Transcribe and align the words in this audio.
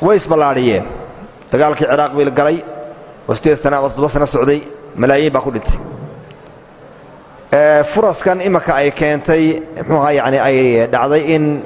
way 0.00 0.16
isballaadhiyeen 0.16 0.84
dagaalkii 1.52 1.86
ciraaq 1.86 2.12
bay 2.16 2.30
galay 2.30 2.58
oo 3.28 3.34
sideed 3.34 3.58
sana 3.62 3.78
ama 3.78 3.88
toddoba 3.88 4.08
sana 4.08 4.26
socday 4.26 4.60
malaayiin 4.96 5.32
baa 5.32 5.40
ku 5.40 5.50
dhintay. 5.54 5.78
Furaskan 7.92 8.40
imanka 8.40 8.74
ay 8.74 8.90
keentay 8.90 9.62
muxuuha 9.88 10.10
yani 10.12 10.38
ay 10.38 10.58
dhacday 10.92 11.22
in 11.34 11.62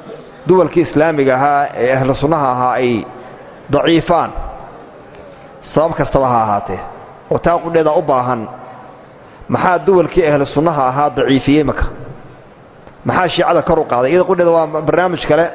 duwalkii 0.47 0.81
islaamiga 0.87 1.35
ahaa 1.35 1.67
ee 1.75 1.91
ahlu 1.97 2.15
sunnaha 2.15 2.47
ahaa 2.51 2.73
ay 2.79 3.05
daciifaan. 3.69 4.31
Sabab 5.61 5.93
kastaba 5.99 6.27
ha 6.27 6.39
ahaatee. 6.45 6.79
Oo 7.31 7.37
taa 7.37 7.57
qudheeda 7.57 7.91
u 7.91 8.01
baahan. 8.01 8.47
Maxaa 9.49 9.79
duwalkii 9.79 10.25
ahlu 10.31 10.45
sunnaha 10.45 10.87
ahaa 10.87 11.09
daciifiyey 11.09 11.61
imanka 11.61 11.85
maxaa 13.05 13.27
shiicada 13.27 13.61
kor 13.61 13.79
u 13.79 13.85
qaaday? 13.85 14.09
Iyada 14.11 14.25
qudheeda 14.29 14.51
waa 14.51 14.67
barnaamij 14.67 15.25
kale 15.27 15.45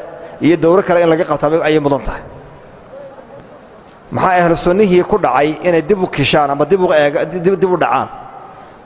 iyo 0.41 0.57
dowro 0.57 0.83
kale 0.83 1.03
in 1.03 1.09
laga 1.09 1.25
qabtaa 1.25 1.63
ayay 1.65 1.81
mudan 1.81 2.03
tahay 2.07 2.36
maxaa 4.11 4.39
ahlu 4.43 4.57
sunnihii 4.57 5.03
ku 5.11 5.19
dhacay 5.19 5.49
inay 5.69 5.83
dib 5.83 6.03
u 6.03 6.07
kishaan 6.07 6.51
ama 6.51 6.65
dib 6.65 6.81
u 6.83 7.77
dhacaan? 7.77 8.09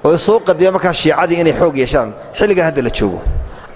Oo 0.05 0.17
soo 0.17 0.41
qadiya 0.41 0.73
markaa 0.73 0.93
shiicadii 0.93 1.41
inay 1.41 1.53
xoog 1.61 1.77
yeeshaan 1.77 2.13
xilligan 2.39 2.65
hadda 2.65 2.83
la 2.83 2.91
joogo. 2.91 3.21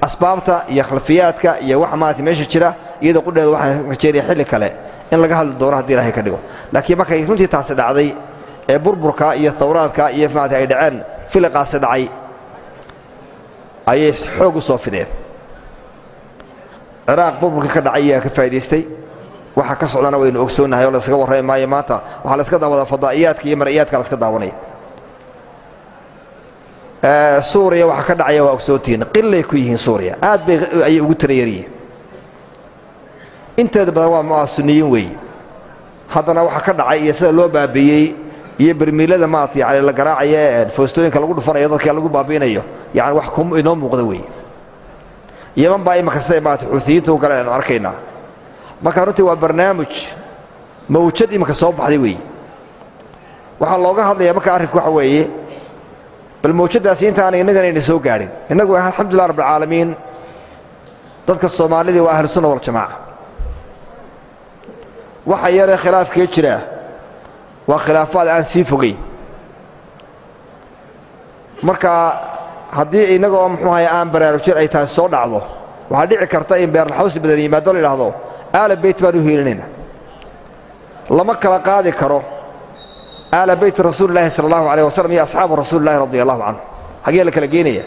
Asbaabta 0.07 0.65
iyo 0.69 0.83
khalfiyaadka 0.85 1.61
iyo 1.61 1.81
waxa 1.81 1.97
maarata 1.97 2.23
meesha 2.23 2.45
jira 2.53 2.75
iyada 3.01 3.21
qudheeda 3.27 3.51
waxaan 3.51 3.89
rajeynaya 3.91 4.25
xilli 4.29 4.45
kale 4.45 4.69
in 5.13 5.19
laga 5.21 5.35
hadli 5.37 5.55
doono 5.61 5.77
haddii 5.77 5.95
ilaahay 5.95 6.13
ka 6.13 6.23
dhigo. 6.23 6.39
Laakiin 6.73 6.99
markay 6.99 7.27
runtii 7.29 7.49
taasi 7.49 7.75
dhacday 7.75 8.15
ee 8.69 8.79
burburka 8.79 9.35
iyo 9.37 9.53
hawraadka 9.61 10.11
iyo 10.17 10.29
maarata 10.35 10.57
ay 10.57 10.67
dhaceen 10.67 10.97
filiqaasi 11.33 11.79
dhacay 11.85 12.09
ayay 13.87 14.13
xoog 14.13 14.57
u 14.57 14.61
soo 14.61 14.79
fideen. 14.79 15.09
Ciraaq 17.07 17.35
burburka 17.41 17.69
ka 17.75 17.81
dhacay 17.81 18.03
ayaa 18.03 18.21
ka 18.21 18.31
faa'idaystay 18.37 18.83
waxa 19.57 19.75
ka 19.77 19.87
socdana 19.89 20.19
waynu 20.19 20.41
ogsoonnahay 20.43 20.85
oo 20.87 20.91
layskaga 20.95 21.17
warrami 21.23 21.43
maayo 21.43 21.67
maanta. 21.69 21.97
Waxaa 22.25 22.37
layska 22.39 22.59
daawada 22.59 22.85
fadaa'iyaadka 22.93 23.45
iyo 23.49 23.57
mar'iyaadka 23.57 23.97
layska 23.99 24.17
daawanaya 24.17 24.55
suuriya 27.43 27.87
waxa 27.87 28.03
ka 28.09 28.15
dhacaya 28.15 28.45
waa 28.45 28.53
ogsoontihiin 28.57 29.05
qillay 29.15 29.43
ku 29.45 29.57
yihiin 29.57 29.79
suuriya. 29.79 30.17
Aad 30.23 30.47
bay 30.47 30.57
ayay 30.85 31.01
ugu 31.01 31.15
tarayaryihiin 31.15 31.69
inteeda 33.57 33.93
badan 33.93 34.11
waa 34.11 34.23
mu'asuniyiin 34.23 34.89
weeye 34.91 35.15
haddana 36.09 36.43
waxa 36.43 36.61
ka 36.61 36.73
dhacay 36.73 36.99
iyo 37.05 37.13
sida 37.15 37.33
loo 37.33 37.49
baabiiyey 37.49 38.17
iyo 38.59 38.75
bermiilada 38.75 39.27
maarata 39.27 39.59
yani 39.59 39.81
la 39.87 39.93
garaacaya 39.93 40.67
foostooyinka 40.75 41.21
lagu 41.21 41.35
dhufanayo 41.35 41.69
dadka 41.69 41.93
lagu 41.93 42.09
baabiinayo 42.09 42.63
yani 42.95 43.15
wax 43.19 43.27
inoo 43.61 43.75
muuqda 43.77 44.03
weeye 44.03 44.25
yaman 45.57 45.85
baa 45.85 45.97
imaka 46.03 46.21
siday 46.23 46.41
maarata 46.41 46.67
xuutiyiinta 46.67 47.13
u 47.13 47.19
galeen 47.19 47.39
aynu 47.47 47.53
arkaynaa 47.53 47.95
marka 48.85 49.01
runtii 49.07 49.27
waa 49.29 49.37
barnaamij 49.45 49.95
mawjad 50.95 51.31
iminka 51.37 51.55
soo 51.63 51.73
baxday 51.79 51.99
weeye 52.05 52.21
waxaa 53.61 53.79
looga 53.85 54.03
hadlayaa 54.11 54.35
marka 54.39 54.51
arrinku 54.57 54.77
waxa 54.79 54.91
weeye 54.99 55.25
bal 56.43 56.53
mawjaddaasi 56.61 57.05
intaana 57.11 57.37
innaganayna 57.43 57.81
soo 57.89 57.99
gaadhin. 58.07 58.31
Innagu 58.53 58.73
alxamdulilah 58.77 59.27
rabbilcaalamiin 59.31 59.91
dadka 61.27 61.49
soomaalidii 61.49 62.01
waa 62.07 62.15
ahlusunna 62.17 62.49
waljamaaca 62.53 62.97
waxa 65.31 65.49
yaree 65.59 65.77
khilaafkee 65.85 66.27
jiraa 66.35 66.61
waa 67.69 67.79
khilaafaad 67.85 68.29
aan 68.29 68.45
sii 68.53 68.65
fogayn 68.71 68.99
marka 71.63 71.91
haddii 72.77 73.15
innaga 73.17 73.37
oo 73.43 73.49
muxuu 73.49 73.71
ahay 73.73 73.87
aan 73.87 74.09
baraarujin 74.13 74.57
ay 74.61 74.69
tahay 74.69 74.87
soo 74.97 75.09
dhacdo 75.09 75.41
waxaa 75.91 76.07
dhici 76.11 76.27
karta 76.35 76.55
in 76.59 76.71
beerlaxawsi 76.75 77.19
badan 77.21 77.39
yimaado 77.45 77.73
la 77.73 77.79
idhaahdo 77.83 78.09
aala 78.59 78.77
beyt 78.77 78.99
baan 79.03 79.17
u 79.17 79.23
hiilinayna 79.27 79.65
lama 81.11 81.35
kala 81.35 81.59
qaadi 81.61 81.93
karo. 81.93 82.21
Aala 83.33 83.57
beyti 83.57 83.83
rasuulilahi 83.83 84.31
sala 84.31 84.47
allahu 84.49 84.67
alayh 84.73 84.85
wasalam 84.87 85.13
iyo 85.13 85.23
asxaabu 85.23 85.57
rasuulilahi 85.57 85.99
radi 85.99 86.21
allahu 86.23 86.41
canhu. 86.47 86.61
Xagee 87.05 87.25
la 87.25 87.31
kala 87.31 87.47
geenaya. 87.47 87.85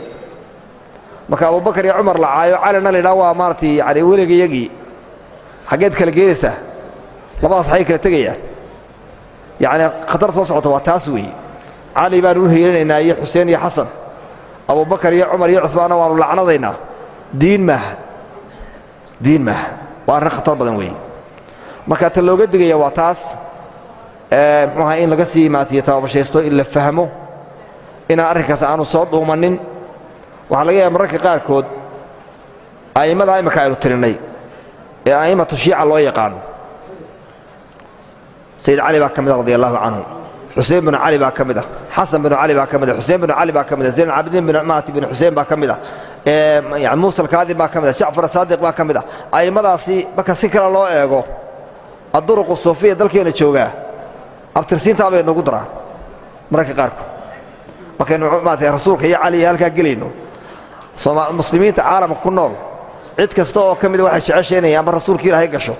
Marka 1.29 1.47
abubakar 1.47 1.85
iyo 1.85 1.93
cumar 1.97 2.17
la 2.19 2.27
caayo 2.27 2.57
calina 2.63 2.91
la 2.91 2.97
yidhaha 2.97 3.15
waa 3.15 3.33
maaratay 3.33 3.75
yani 3.79 4.01
weligayagii 4.09 4.67
xaggeed 5.69 5.93
kala 5.99 6.11
geenaysaa 6.11 6.55
labadaas 7.41 7.67
xagay 7.71 7.85
kala 7.89 7.99
tegayaan 8.05 8.39
yacni 9.63 9.85
khatar 10.11 10.29
soo 10.35 10.45
socota 10.45 10.69
waa 10.69 10.83
taas 10.87 11.07
weeye 11.07 11.31
cali 11.95 12.21
baanu 12.21 12.43
u 12.45 12.47
hiilinaynaa 12.53 12.99
iyo 13.05 13.15
xuseen 13.23 13.49
iyo 13.49 13.59
xasan. 13.63 13.87
Abubakar 14.67 15.13
iyo 15.13 15.25
cumar 15.31 15.49
iyo 15.49 15.61
cusmaanna 15.65 15.95
waanu 15.95 16.15
lacnadaynaa 16.23 16.75
diin 17.41 17.61
maaha. 17.65 17.91
Diin 19.23 19.43
maaha 19.47 19.86
waa 20.07 20.17
arrin 20.17 20.31
khatar 20.35 20.55
badan 20.59 20.75
weeye 20.79 20.95
marka 21.89 22.09
ta 22.15 22.21
looga 22.21 22.45
digaya 22.53 22.77
waa 22.83 22.91
taas 22.99 23.19
muxuu 24.73 24.83
ahaa 24.83 24.97
in 25.03 25.09
laga 25.13 25.25
sii 25.25 25.49
maatiyo 25.55 25.81
tababashaysto 25.87 26.39
in 26.47 26.53
la 26.59 26.63
fahmo 26.63 27.05
inaan 28.11 28.27
arrinkaas 28.31 28.63
aanu 28.63 28.85
soo 28.93 29.05
dhuumannin 29.11 29.55
waxaa 30.49 30.65
laga 30.67 30.77
yaaba 30.81 30.93
mararka 30.95 31.17
qaarkood 31.25 31.65
a'immadaa 32.99 33.39
imminka 33.41 33.59
aynu 33.63 33.75
tirinnay 33.83 34.15
ee 35.09 35.15
a'immatu 35.23 35.55
shiica 35.63 35.85
loo 35.89 35.99
yaqaano. 36.09 36.37
Sayid 38.63 38.79
cali 38.85 38.99
baa 38.99 39.09
ka 39.15 39.21
mid 39.21 39.31
a 39.31 39.37
radi 39.37 39.53
allahu 39.57 39.77
canhu. 39.83 40.03
Xuseen 40.55 40.81
binu 40.85 40.97
cali 41.03 41.17
baa 41.23 41.31
ka 41.37 41.43
mid 41.49 41.57
ah. 41.61 41.65
Xasan 41.95 42.19
binu 42.23 42.35
cali 42.41 42.53
baa 42.59 42.65
ka 42.71 42.77
mid 42.81 42.89
ah. 42.89 42.95
Xuseen 42.99 43.19
binu 43.21 43.33
cali 43.39 43.51
baa 43.57 43.63
ka 43.69 43.73
mid 43.77 43.85
ah. 43.87 43.91
Zayn 43.97 44.09
alcaabidiin 44.09 44.45
bin 44.47 44.55
maati 44.69 44.91
bin 44.95 45.03
xuseen 45.11 45.33
baa 45.37 45.45
ka 45.45 45.55
mid 45.61 45.69
ah 45.69 45.79
yani 46.27 46.99
muusa 47.01 47.21
alkaadim 47.23 47.57
baa 47.57 47.67
ka 47.67 47.81
mid 47.81 47.89
ah 47.89 47.93
jacfar 47.99 48.25
asaadiq 48.25 48.59
baa 48.59 48.73
ka 48.73 48.83
mid 48.83 48.97
ah. 48.97 49.03
A'immadaasi 49.31 50.07
marka 50.15 50.35
si 50.35 50.49
kale 50.49 50.69
loo 50.73 50.87
eego 50.87 51.23
adduruqu 52.13 52.55
suufiya 52.55 52.95
dalkeena 52.95 53.31
joogaa 53.31 53.71
abtirsiintaa 54.55 55.11
bay 55.11 55.23
nagu 55.23 55.41
daraa 55.47 55.65
mararka 56.51 56.73
qaarkood. 56.79 57.07
Markaynu 57.99 58.25
maarata 58.45 58.71
rasuulka 58.71 59.05
iyo 59.07 59.17
cali 59.23 59.37
iyo 59.39 59.47
halkaa 59.47 59.69
gelayno 59.69 60.07
muslimiinta 61.39 61.81
caalamka 61.81 62.19
ku 62.23 62.29
nool 62.31 62.53
cid 63.17 63.33
kasta 63.33 63.59
oo 63.59 63.75
ka 63.75 63.89
mida 63.89 64.03
waxay 64.03 64.21
jeceshaynaya 64.35 64.79
amba 64.79 64.91
rasuulka 64.91 65.23
ilaahay 65.23 65.47
gasho 65.47 65.75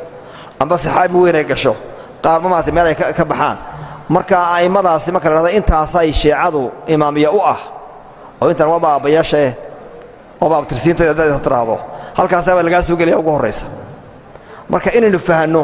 amba 0.60 0.78
saxaabi 0.78 1.18
weyn 1.18 1.36
ay 1.36 1.44
gasho 1.44 1.76
qaarma 2.24 2.50
maarata 2.50 2.72
meel 2.72 2.88
ay 2.88 2.96
ka 2.96 3.26
baxaan. 3.26 3.58
Marka 4.10 4.38
a'immadaasi 4.56 5.12
marka 5.12 5.30
la 5.30 5.36
dhahdo 5.36 5.50
intaasay 5.58 6.12
sheecadu 6.12 6.72
imaamiya 6.88 7.32
u 7.32 7.40
ah 7.44 7.60
oo 8.42 8.50
intan 8.50 8.68
waaba 8.70 8.88
aabbayaashae 8.96 9.67
waaba 10.42 10.56
abtirsiinta 10.62 11.14
dad 11.14 11.42
tiraahdo 11.46 11.76
halkaasaa 12.18 12.56
baa 12.58 12.64
lagaa 12.68 12.84
soo 12.88 12.96
gelaya 13.00 13.18
ugu 13.22 13.32
horraysa 13.36 13.66
marka 14.72 14.90
inaynu 14.98 15.20
fahanno 15.20 15.64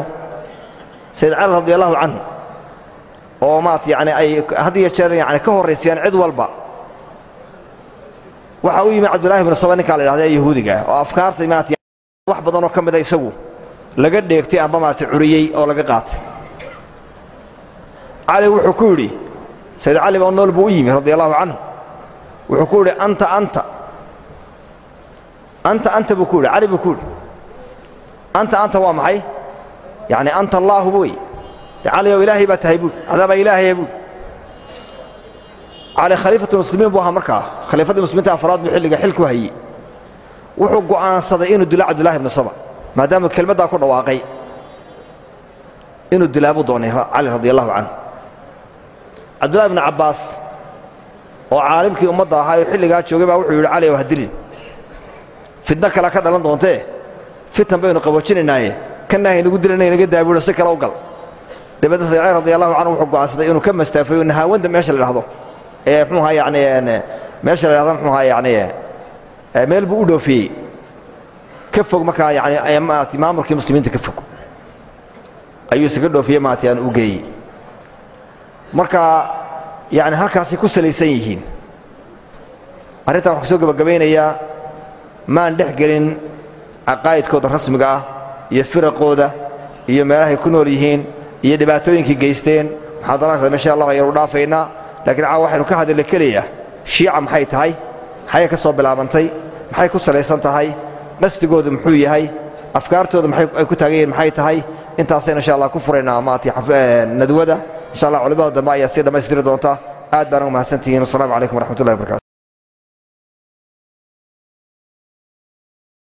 sayid 1.18 1.34
cali 1.38 1.52
radi 1.58 1.72
allahu 1.76 1.94
canhu 2.00 2.18
oo 3.46 3.60
maarata 3.64 3.90
yani 3.94 4.12
ay 4.20 4.28
had 4.64 4.76
iyo 4.80 4.88
jeer 4.96 5.12
yani 5.20 5.40
ka 5.46 5.50
horraysayaan 5.56 6.00
cid 6.06 6.14
walba 6.22 6.46
waxa 8.62 8.84
u 8.84 8.90
yimi 8.94 9.08
cabdullahi 9.12 9.44
bnu 9.46 9.56
saba 9.62 9.76
ninkaa 9.76 9.96
la 9.98 10.02
yidhahda 10.04 10.24
ee 10.26 10.34
yahuudiga 10.38 10.74
oo 10.88 10.98
afkaarta 11.04 11.42
maarata 11.52 11.74
wax 12.30 12.40
badanoo 12.46 12.68
ka 12.76 12.80
mida 12.82 12.98
isagu 13.04 13.30
laga 14.02 14.20
dheegtay 14.30 14.60
amba 14.64 14.78
maarata 14.82 15.04
curiyey 15.12 15.44
oo 15.58 15.66
laga 15.70 15.82
qaatay. 15.90 16.18
Cali 18.28 18.46
wuxuu 18.48 18.72
ku 18.78 18.84
yidhi 18.90 19.08
sayid 19.82 19.98
cali 20.04 20.18
baa 20.18 20.30
nool 20.30 20.52
buu 20.56 20.66
u 20.66 20.70
yimi 20.70 20.90
radi 20.96 21.12
allahu 21.12 21.32
canhu 21.40 21.56
wuxuu 22.50 22.66
ku 22.70 22.76
yidhi 22.80 22.92
anta 23.06 23.26
anta 23.38 23.62
anta 25.70 25.88
anta 25.98 26.12
buu 26.18 26.26
ku 26.30 26.36
yidhi 26.38 26.50
cali 26.54 26.66
buu 26.72 26.78
ku 26.84 26.88
yidhi 26.92 27.06
anta 28.40 28.56
anta 28.64 28.78
waa 28.84 28.92
maxay 28.98 29.18
yacni 30.12 30.30
anta 30.40 30.56
allaahu 30.62 30.88
wey 31.00 31.12
cali 31.84 32.08
ow 32.14 32.20
ilaahay 32.24 32.46
baa 32.50 32.60
tahay 32.64 32.78
buuri 32.82 32.96
adaabaa 33.12 33.38
ilaahaya 33.42 33.74
buuri 33.78 33.92
cali 35.98 36.14
khaliifatulmuslimiin 36.22 36.90
buu 36.94 37.00
ahaa 37.04 37.16
markaa 37.18 37.42
khaliifaddii 37.70 38.04
muslimiinta 38.06 38.32
afraad 38.36 38.60
buu 38.64 38.70
xilliga 38.74 38.96
xilku 39.02 39.22
hayey 39.30 39.50
wuxuu 40.60 40.82
go'aansaday 40.90 41.48
inuu 41.54 41.68
dilo 41.72 41.84
cabdullahi 41.88 42.16
ibnu 42.20 42.30
saba 42.38 42.52
maadaamuu 42.98 43.30
kelmaddaa 43.36 43.68
ku 43.72 43.76
dhawaaqay 43.82 44.18
inuu 46.14 46.28
dilaa 46.34 46.54
buu 46.56 46.64
doonay 46.70 46.90
cali 47.14 47.28
radi 47.36 47.48
allahu 47.52 47.70
canhu 47.76 47.90
cabdullahi 49.40 49.68
ibnu 49.70 49.80
cabbaas 49.86 50.20
oo 51.52 51.60
caalimkii 51.68 52.08
ummadda 52.14 52.36
ahaa 52.42 52.56
oo 52.60 52.66
xilligaa 52.72 53.00
joogay 53.08 53.26
baa 53.30 53.38
wuxuu 53.40 53.54
yidhi 53.58 53.70
cali 53.74 53.86
ow 53.90 53.96
ha 54.00 54.04
dilin 54.10 54.30
fidno 55.66 55.88
kale 55.90 56.10
ka 56.10 56.20
dhalan 56.20 56.42
doontee 56.42 56.84
fitan 57.50 57.80
baynu 57.80 58.00
qaboojinaynaaye 58.00 58.70
kanna 59.08 59.28
haynagu 59.30 59.58
dilanay 59.58 59.90
naga 59.90 60.06
daabuuho 60.06 60.40
si 60.40 60.52
kale 60.54 60.70
u 60.70 60.76
gal. 60.76 60.92
Dabeedna 61.80 62.06
sayid 62.08 62.22
cali 62.22 62.32
radi 62.38 62.52
allahu 62.56 62.74
canhu 62.78 62.90
wuxuu 62.92 63.10
go'aansaday 63.12 63.46
inuu 63.50 63.60
ka 63.60 63.72
mastaafayo 63.72 64.24
nahaawanda 64.24 64.68
meesha 64.68 64.92
la 64.92 64.98
dhahdo 65.04 65.24
ee 65.86 66.04
mxuuha 66.04 66.32
yani 66.32 67.02
meesha 67.42 67.68
la 67.68 67.74
dhahdo 67.74 67.94
mxuuha 67.94 68.24
yani 68.24 68.54
meel 69.68 69.86
buu 69.86 70.00
u 70.02 70.06
dhoofiyey. 70.06 70.50
Ka 71.72 71.84
fog 71.84 72.04
markaa 72.04 72.32
yani 72.32 72.80
maarata 72.80 73.18
maamulkii 73.18 73.54
muslimiinta 73.54 73.90
ka 73.90 73.98
fog. 73.98 74.22
Ayuu 75.70 75.86
isaga 75.86 76.08
dhoofiyey 76.08 76.40
maarata 76.40 76.70
aan 76.70 76.78
u 76.78 76.90
geeyey 76.90 77.20
marka 78.72 79.00
yani 79.90 80.16
halkaasay 80.16 80.58
ku 80.58 80.68
salaysan 80.68 81.08
yihiin. 81.08 81.42
Arrintan 83.06 83.34
waxaan 83.34 83.40
ku 83.40 83.46
soo 83.46 83.58
gebagabaynayaa 83.58 84.53
maan 85.26 85.56
dhex 85.58 85.70
gelin 85.80 86.06
caqaa'idkooda 86.86 87.48
rasmiga 87.48 87.86
ah 87.96 88.00
iyo 88.50 88.64
firaqooda 88.64 89.26
iyo 89.88 90.04
meelahay 90.04 90.36
ku 90.36 90.48
nool 90.50 90.68
yihiin 90.68 91.00
iyo 91.42 91.56
dhibaatooyinkii 91.60 92.16
geysteen. 92.24 92.66
Muxaadaraadka 93.00 93.46
insha 93.56 93.72
allah 93.72 93.88
ayanu 93.92 94.12
dhaafaynaa 94.18 94.64
laakiin 95.06 95.24
caawa 95.26 95.42
waxaynu 95.44 95.64
ka 95.70 95.74
hadalna 95.80 96.04
keliya 96.12 96.42
shiica 96.84 97.20
maxay 97.20 97.44
tahay? 97.52 97.72
Maxay 98.26 98.48
ka 98.48 98.56
soo 98.56 98.72
bilaabantay? 98.72 99.26
Maxay 99.70 99.88
ku 99.92 99.98
salaysan 99.98 100.40
tahay? 100.40 100.68
Qasdigoodu 101.20 101.70
muxuu 101.76 101.96
yahay? 102.04 102.24
Afkaartooda 102.78 103.28
ay 103.60 103.64
ku 103.70 103.74
taagan 103.76 103.96
yihiin 103.96 104.10
maxay 104.10 104.30
tahay? 104.30 104.58
Intaasaynu 105.00 105.40
insha 105.40 105.54
allah 105.56 105.68
ku 105.74 105.78
furaynaa 105.86 106.20
maartay 106.20 106.52
nadwada. 107.20 107.56
Insha 107.94 108.06
allah 108.08 108.20
culimada 108.24 108.50
dambe 108.56 108.70
ayaa 108.76 108.88
sii 108.88 109.02
dhammaystiri 109.06 109.42
doonta. 109.44 109.72
Aad 110.16 110.26
baan 110.30 110.42
uga 110.42 110.52
mahadsantihiin. 110.56 111.00
Wasalaamu 111.04 111.32
calaykum 111.34 111.56
waraxmatullahi 111.58 111.96
wabarakatu 111.96 112.23